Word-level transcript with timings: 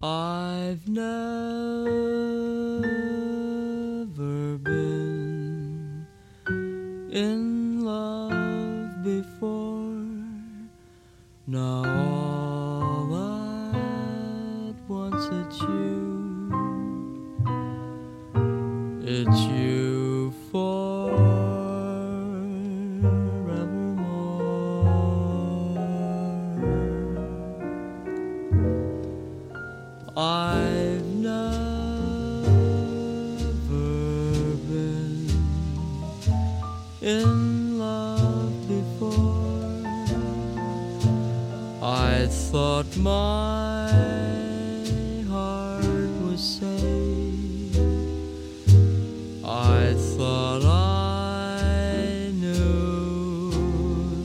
I've 0.00 0.86
never 0.86 1.08
been 4.58 6.06
in 7.10 7.47
my 42.98 43.88
heart 45.28 46.08
was 46.22 46.40
safe. 46.58 47.76
I 49.44 49.94
thought 50.16 50.64
I 50.64 52.32
knew 52.34 53.50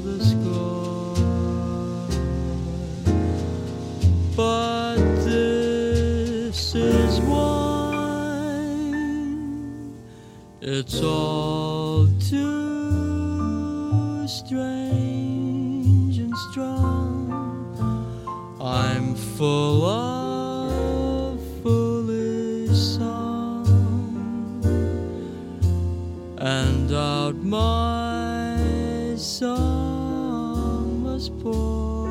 the 0.03 0.23
score. 0.25 1.15
But 4.35 4.97
this 5.23 6.73
is 6.75 7.21
wine. 7.21 8.95
It's 10.61 11.01
all 11.03 12.07
too 12.19 14.27
strange 14.27 16.17
and 16.17 16.35
strong. 16.49 17.02
I'm 18.65 19.13
full 19.13 19.83
of 19.83 21.37
foolish 21.61 22.77
song 22.77 23.67
and 26.37 26.89
out 26.93 27.35
my 27.43 28.55
song 29.17 31.03
must 31.03 31.37
pour. 31.41 32.07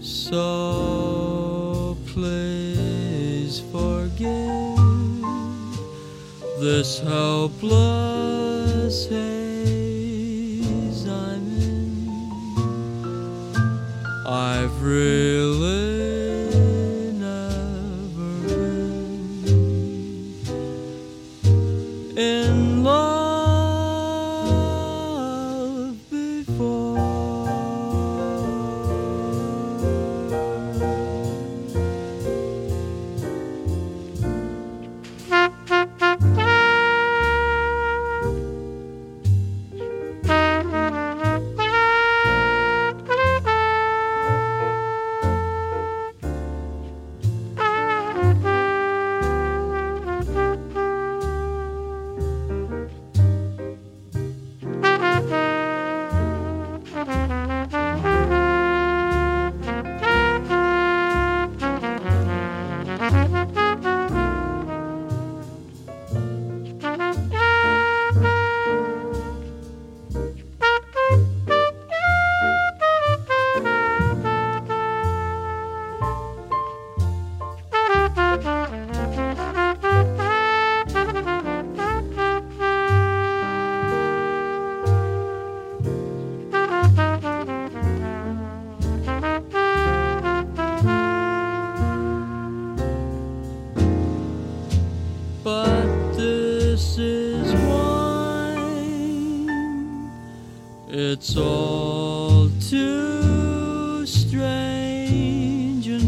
So 0.00 1.94
please 2.06 3.60
forgive 3.70 4.78
this 6.58 7.00
helpless 7.00 8.17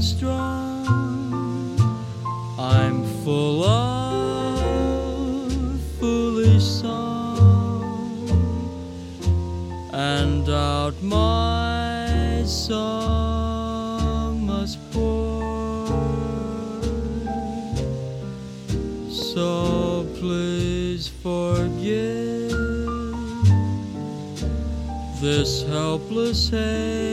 strong. 0.00 1.78
I'm 2.58 3.04
full 3.22 3.64
of 3.64 5.80
foolish 5.98 6.64
song, 6.64 7.84
and 9.92 10.48
out 10.48 10.94
my 11.02 12.42
song 12.46 14.46
must 14.46 14.78
pour. 14.90 15.86
So 19.10 20.06
please 20.18 21.08
forgive 21.08 22.50
this 25.20 25.62
helpless 25.64 26.48
haze 26.48 27.09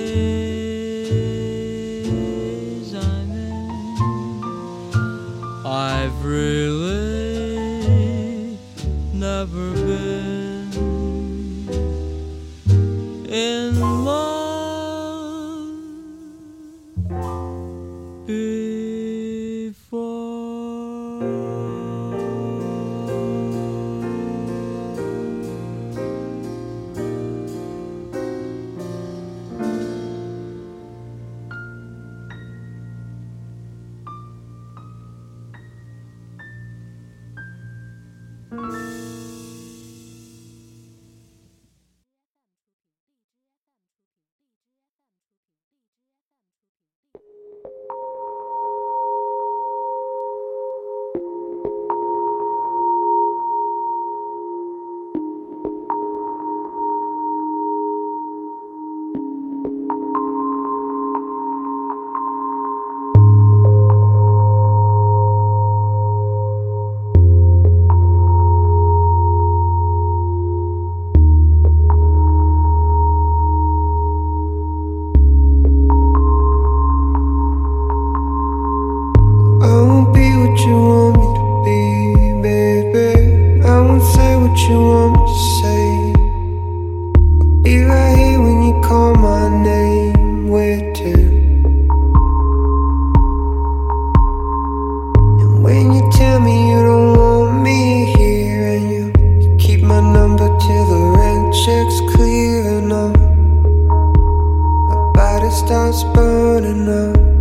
starts 105.68 106.06
burning 106.16 106.88
up. 106.88 107.37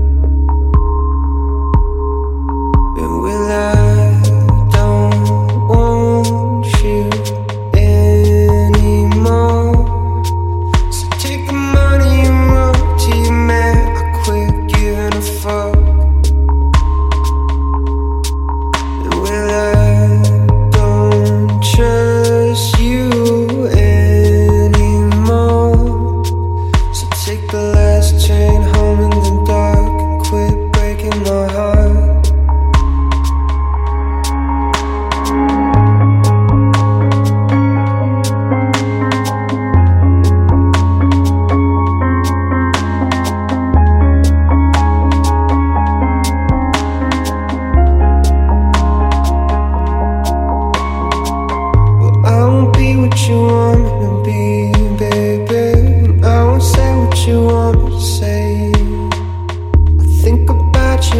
아주 60.96 61.14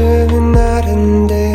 나른데 0.55 1.46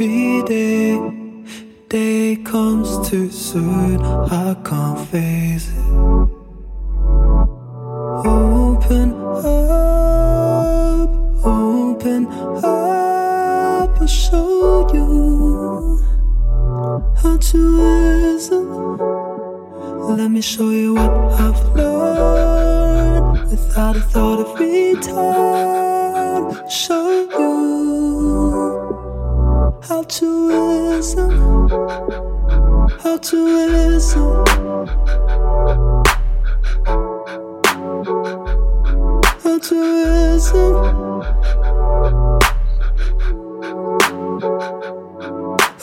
every 0.00 0.42
day. 0.44 0.96
Day 1.88 2.36
comes 2.44 3.08
too 3.08 3.30
soon, 3.30 4.00
I 4.00 4.54
can't 4.64 5.00
face 5.08 5.68
it. 5.70 5.78
Open 8.24 9.12
up, 9.44 11.10
open 11.44 12.26
up, 12.62 14.00
I'll 14.00 14.06
show 14.06 14.88
you 14.92 16.00
how 17.20 17.36
to 17.36 17.58
listen. 17.58 18.66
Let 20.16 20.30
me 20.30 20.40
show 20.40 20.70
you 20.70 20.94
what 20.94 21.10
I've 21.40 21.74
learned 21.74 23.50
without 23.50 23.96
a 23.96 24.00
thought 24.00 24.40
of 24.40 24.60
return. 24.60 26.52
Show 26.68 27.28
you 27.38 27.57
altruism, 29.90 31.30
altruism. 33.04 34.44
Altruism. 39.44 40.74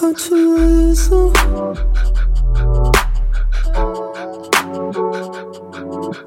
Altruism. 0.01 1.33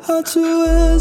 Altruism. 0.09 0.98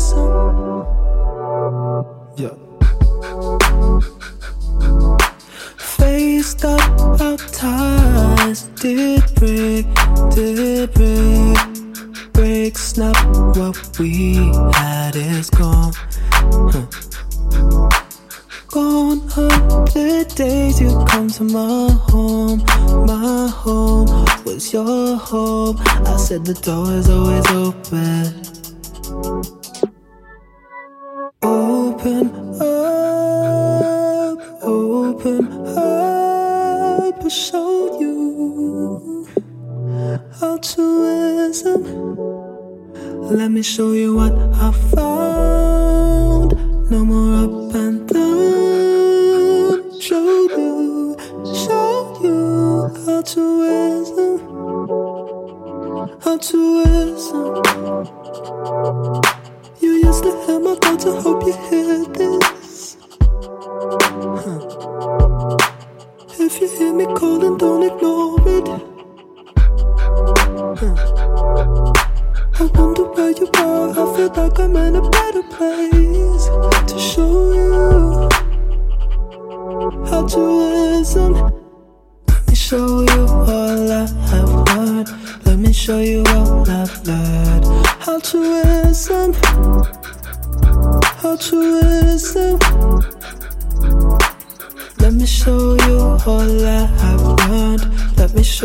we 13.99 14.35
had 14.73 15.15
is 15.15 15.49
gone. 15.49 15.93
Huh. 16.31 16.85
Gone 18.67 19.21
are 19.37 19.85
the 19.87 20.31
days 20.35 20.79
you 20.79 21.03
come 21.07 21.29
to 21.29 21.43
my 21.43 21.89
home. 21.91 22.63
My 23.05 23.47
home 23.47 24.25
was 24.45 24.71
your 24.71 25.17
home. 25.17 25.77
I 25.79 26.17
said 26.17 26.45
the 26.45 26.53
door 26.53 26.91
is 26.93 27.09
always 27.09 27.49
open. 27.51 28.46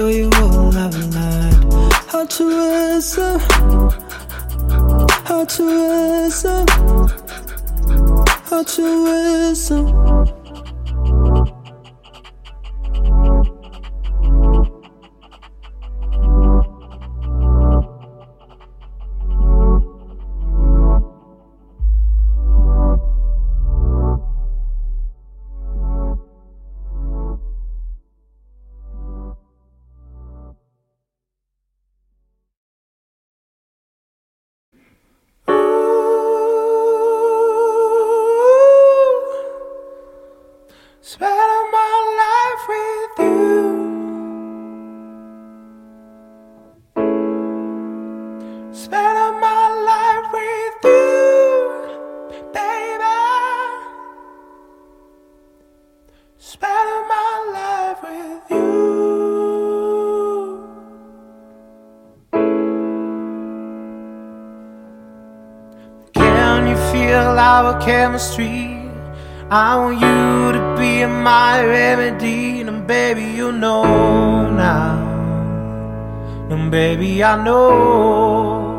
Show 0.03 0.09
you 0.09 0.29
all 0.35 0.52
chemistry. 67.85 68.79
I 69.51 69.77
want 69.77 70.01
you 70.01 70.53
to 70.57 70.77
be 70.79 71.05
my 71.05 71.63
remedy, 71.65 72.63
and 72.63 72.87
baby, 72.87 73.25
you 73.25 73.53
know 73.53 74.51
now. 74.51 74.97
And 76.51 76.71
baby, 76.71 77.23
I 77.23 77.43
know 77.45 78.73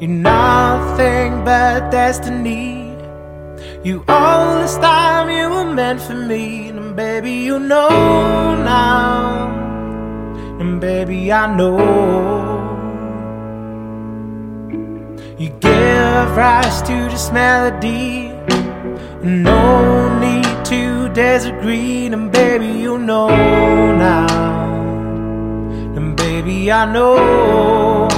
you're 0.00 0.10
nothing 0.10 1.44
but 1.44 1.90
destiny. 1.90 2.96
You 3.82 4.02
all 4.08 4.62
this 4.62 4.76
time 4.76 5.28
you 5.30 5.48
were 5.50 5.74
meant 5.74 6.00
for 6.00 6.14
me, 6.14 6.68
and 6.68 6.96
baby, 6.96 7.32
you 7.32 7.58
know 7.58 8.54
now. 8.62 9.48
And 10.60 10.80
baby, 10.80 11.30
I 11.30 11.54
know. 11.54 12.43
Give 16.24 16.36
rise 16.36 16.80
to 16.82 16.94
this 17.10 17.30
melody. 17.30 18.28
No 19.22 20.18
need 20.18 20.64
to 20.64 21.08
disagree, 21.12 22.06
and 22.06 22.30
baby, 22.30 22.66
you 22.66 22.98
know 22.98 23.28
now. 23.28 24.26
And 25.96 26.16
baby, 26.16 26.70
I 26.72 26.92
know. 26.92 28.08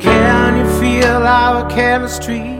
Can 0.00 0.56
you 0.58 0.66
feel 0.80 1.26
our 1.26 1.68
chemistry? 1.70 2.58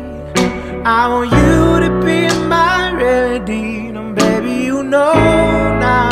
I 0.85 1.09
want 1.09 1.31
you 1.31 1.81
to 1.85 1.91
be 2.05 2.21
my 2.47 2.93
remedy, 2.93 3.89
and 3.89 4.15
baby, 4.15 4.53
you 4.69 4.83
know 4.83 5.15
now. 5.79 6.11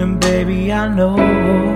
And 0.00 0.20
baby, 0.20 0.72
I 0.72 0.88
know. 0.94 1.71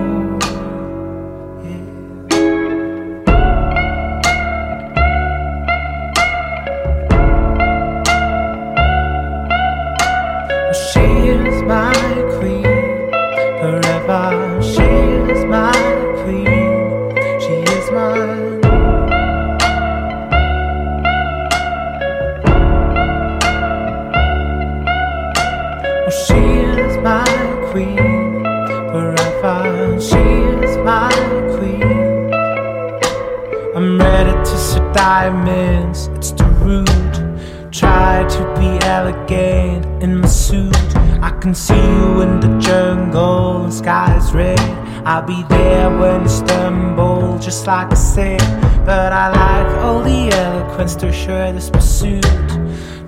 Be 45.27 45.43
there 45.49 45.89
when 45.89 46.23
you 46.23 46.29
stumble, 46.29 47.37
just 47.37 47.67
like 47.67 47.91
I 47.91 47.95
said. 47.95 48.39
But 48.85 49.11
I 49.11 49.27
like 49.29 49.83
all 49.83 50.01
the 50.01 50.29
eloquence 50.33 50.95
to 50.95 51.11
share 51.11 51.51
this 51.51 51.69
pursuit. 51.69 52.23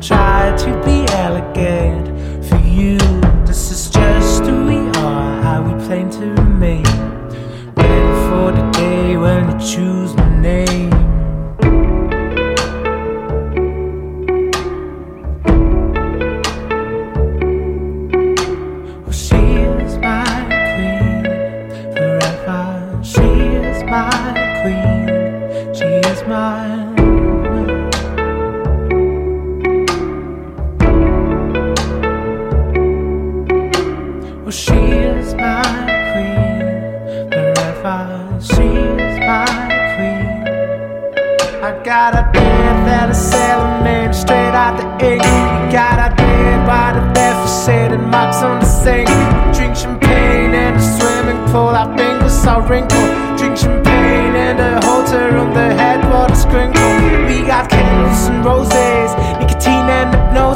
Try 0.02 0.54
to 0.58 0.72
be 0.86 1.06
elegant 1.14 2.08
for 2.46 2.58
you. 2.58 2.98
This 3.46 3.72
is 3.72 3.90
just 3.90 4.44
who 4.44 4.66
we 4.66 4.78
are, 5.00 5.42
how 5.42 5.62
we 5.62 5.74
plan 5.86 6.10
to 6.12 6.26
remain. 6.42 6.84
Ready 7.76 8.14
for 8.28 8.52
the 8.52 8.70
day 8.74 9.16
when 9.16 9.50
you 9.50 9.66
choose 9.66 10.14
my 10.14 10.42
name. 10.42 11.19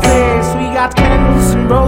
Hypnosis. 0.01 0.55
We 0.55 0.73
got 0.73 0.95
candles 0.95 1.53
and 1.53 1.69
roses, 1.69 1.83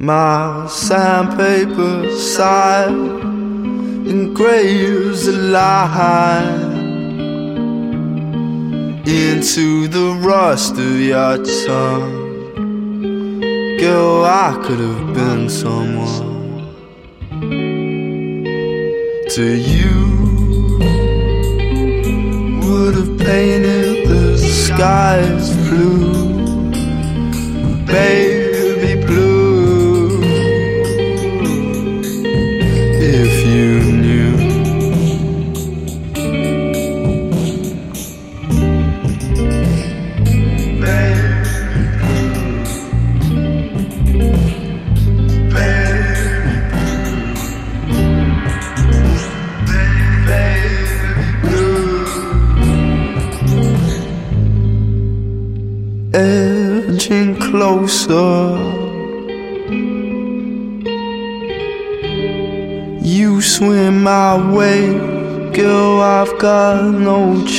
My 0.00 0.66
sandpaper 0.68 2.08
side 2.16 3.27
engraves 4.08 5.26
a 5.28 5.32
line 5.32 6.78
into 9.06 9.86
the 9.86 10.18
rust 10.22 10.72
of 10.72 10.98
your 10.98 11.36
tongue. 11.66 12.16
Girl, 13.78 14.24
I 14.24 14.58
could 14.64 14.80
have 14.80 15.14
been 15.14 15.50
someone 15.50 16.74
to 19.34 19.46
you. 19.72 19.96
Would 22.64 22.94
have 22.94 23.18
painted 23.18 24.08
the 24.08 24.38
skies 24.38 25.54
blue, 25.68 26.70
baby 27.84 28.37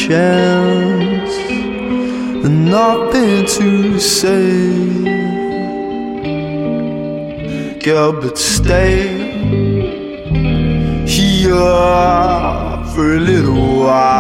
chance, 0.10 1.36
and 2.44 2.66
nothing 2.66 3.46
to 3.46 4.00
say, 4.00 4.74
girl. 7.86 8.14
But 8.20 8.36
stay 8.36 9.06
here 11.06 11.54
for 12.94 13.06
a 13.18 13.20
little 13.20 13.82
while. 13.82 14.19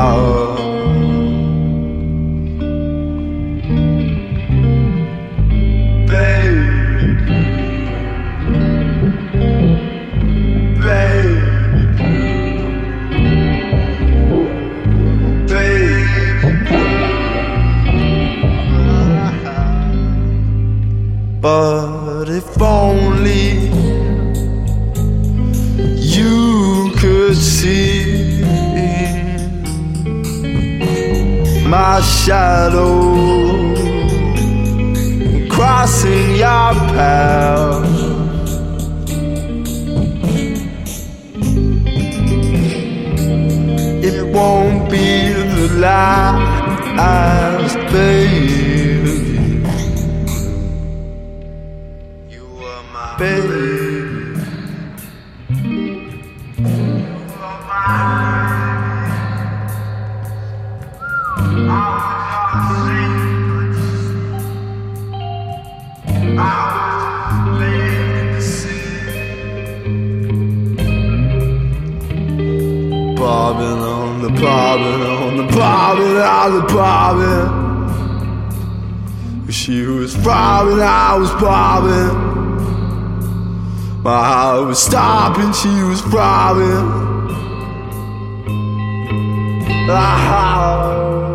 But 21.49 21.88
She 79.51 79.81
was 79.81 80.15
bobbing, 80.15 80.79
I 80.79 81.17
was 81.17 81.31
bobbing. 81.31 82.29
My 84.03 84.23
heart 84.23 84.67
was 84.67 84.79
stopping, 84.79 85.51
she 85.53 85.83
was 85.83 86.03
bobbing. 86.03 87.09
Ah. 89.91 91.28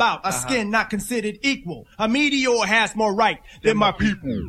about. 0.00 0.24
A 0.24 0.28
uh-huh. 0.28 0.40
skin 0.40 0.70
not 0.70 0.90
considered 0.90 1.38
equal. 1.42 1.86
A 1.98 2.08
meteor 2.08 2.64
has 2.64 2.96
more 2.96 3.14
right 3.14 3.40
than, 3.62 3.76
my 3.76 3.92
people. 3.92 4.46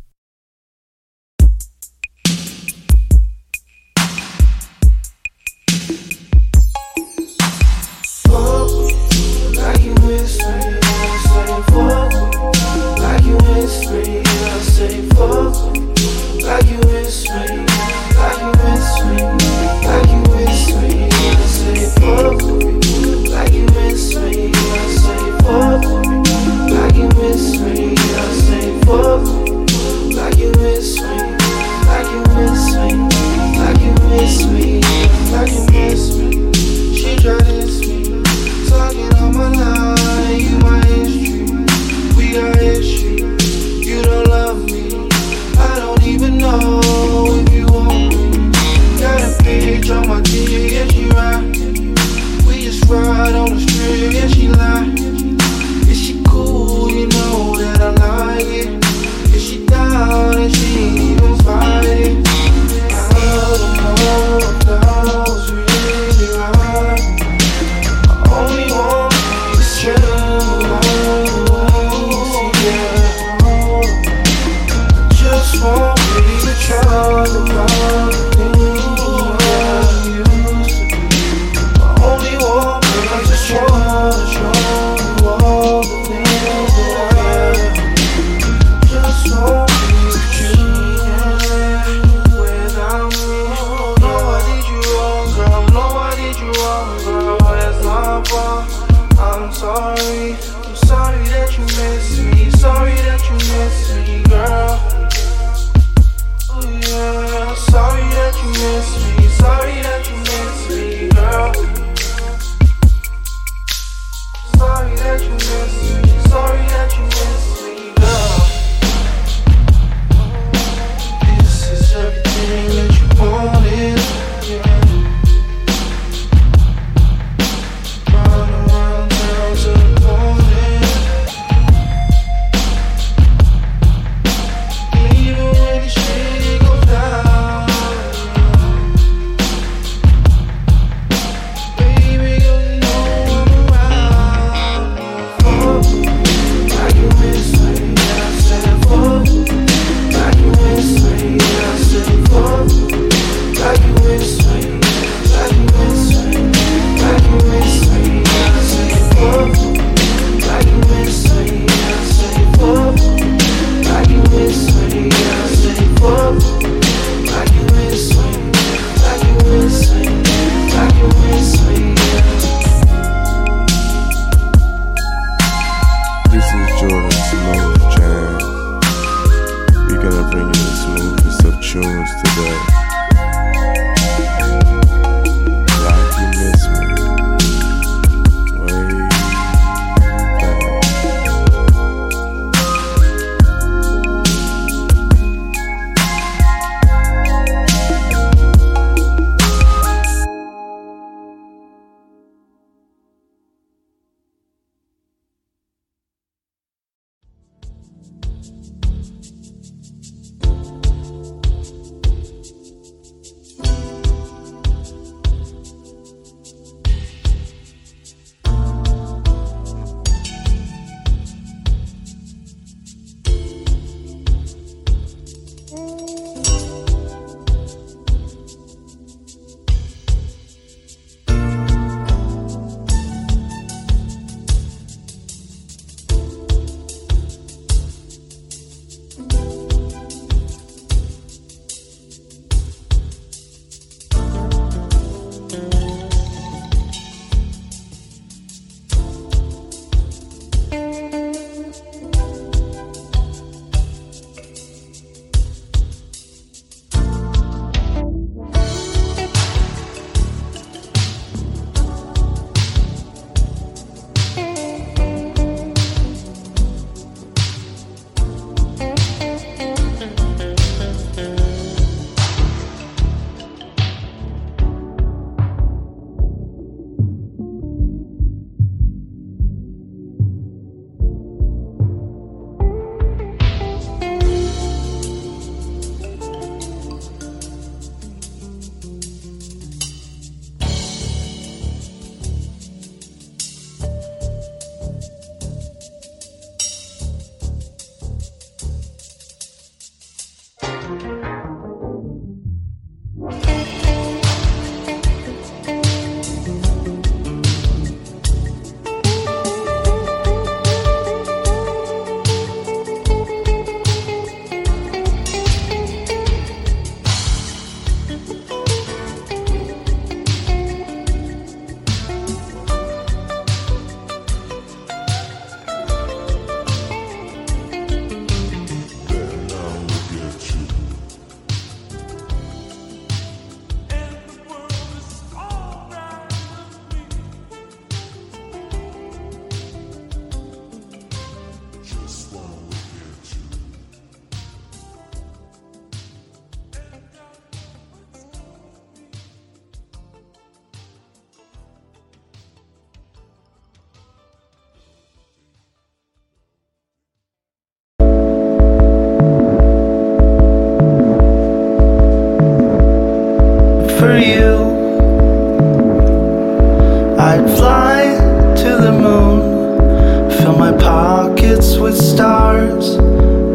With 371.91 372.01
stars, 372.01 372.95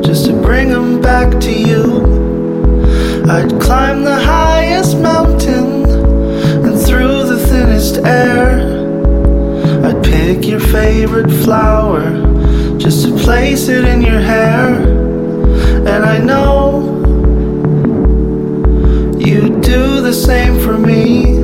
just 0.06 0.26
to 0.26 0.32
bring 0.42 0.68
them 0.68 1.00
back 1.00 1.40
to 1.40 1.50
you. 1.50 1.84
I'd 3.30 3.58
climb 3.62 4.04
the 4.04 4.14
highest 4.14 4.98
mountain 4.98 5.84
and 6.66 6.78
through 6.78 7.24
the 7.24 7.38
thinnest 7.48 7.96
air. 8.04 8.60
I'd 9.86 10.04
pick 10.04 10.46
your 10.46 10.60
favorite 10.60 11.30
flower 11.44 12.02
just 12.76 13.06
to 13.06 13.16
place 13.16 13.68
it 13.68 13.84
in 13.84 14.02
your 14.02 14.20
hair. 14.20 14.68
And 15.92 16.04
I 16.04 16.18
know 16.18 16.82
you'd 19.18 19.62
do 19.62 20.02
the 20.02 20.12
same 20.12 20.60
for 20.60 20.76
me. 20.76 21.40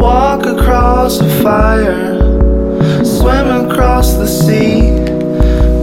Walk 0.00 0.46
across 0.46 1.18
the 1.18 1.28
fire, 1.42 2.16
swim 3.04 3.48
across 3.66 4.14
the 4.14 4.26
sea. 4.26 5.01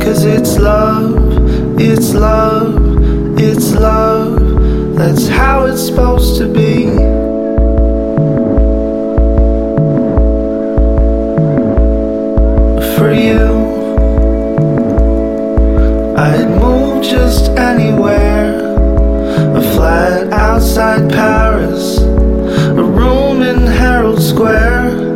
Cause 0.10 0.26
it's 0.26 0.58
love, 0.58 1.80
it's 1.80 2.15
love, 2.15 3.39
it's 3.39 3.74
love. 3.76 4.95
That's 4.95 5.28
how 5.28 5.65
it's 5.65 5.86
supposed 5.86 6.39
to 6.39 6.52
be. 6.52 6.88
For 12.98 13.13
you, 13.13 13.54
I'd 16.17 16.50
move 16.60 17.04
just 17.04 17.52
anywhere. 17.52 18.62
A 19.56 19.62
flat 19.76 20.34
outside 20.34 21.08
Paris, 21.12 22.00
a 22.00 22.84
room 22.84 23.43
in 23.43 23.60
Herald 23.67 24.19
Square. 24.19 25.09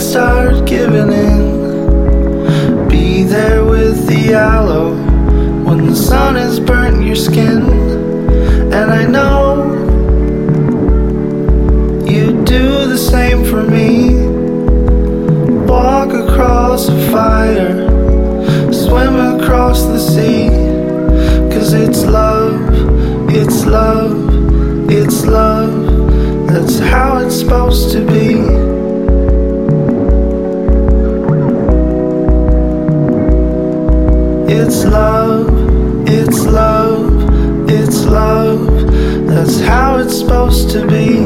Start 0.00 0.64
giving 0.64 1.12
in. 1.12 2.88
Be 2.88 3.22
there 3.22 3.64
with 3.64 4.06
the 4.06 4.32
aloe 4.32 4.94
when 5.64 5.86
the 5.86 5.94
sun 5.94 6.36
has 6.36 6.58
burnt 6.58 7.04
your 7.04 7.16
skin. 7.16 7.62
And 8.72 8.90
I 8.90 9.04
know 9.04 9.64
you 12.06 12.42
do 12.44 12.86
the 12.88 12.96
same 12.96 13.44
for 13.44 13.62
me. 13.62 14.26
Walk 15.66 16.12
across 16.12 16.88
a 16.88 17.10
fire, 17.10 17.86
swim 18.72 19.16
across 19.16 19.82
the 19.82 19.98
sea. 19.98 20.48
Cause 21.52 21.74
it's 21.74 22.04
love, 22.06 22.58
it's 23.28 23.66
love, 23.66 24.90
it's 24.90 25.26
love. 25.26 26.46
That's 26.46 26.78
how 26.78 27.18
it's 27.18 27.38
supposed 27.38 27.92
to 27.92 28.06
be. 28.06 28.79
It's 34.52 34.84
love, 34.84 35.48
it's 36.08 36.44
love, 36.44 37.70
it's 37.70 38.04
love. 38.04 38.66
That's 39.28 39.60
how 39.60 39.98
it's 39.98 40.18
supposed 40.18 40.70
to 40.70 40.84
be. 40.88 41.24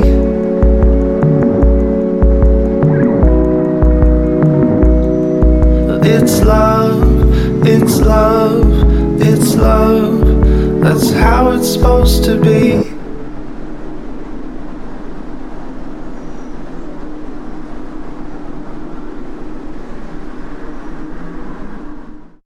It's 6.06 6.42
love, 6.42 7.66
it's 7.66 7.98
love, 8.02 9.22
it's 9.22 9.54
love. 9.54 10.82
That's 10.82 11.10
how 11.12 11.52
it's 11.52 11.72
supposed 11.72 12.24
to 12.24 12.38
be. 12.38 12.93